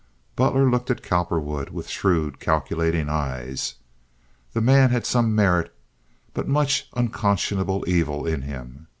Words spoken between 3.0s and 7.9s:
eyes. The man had some merit, but much unconscionable